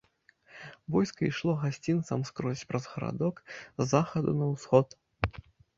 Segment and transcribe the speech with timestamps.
[0.93, 4.99] Войска ішло гасцінцам скрозь праз гарадок, з захаду на усход.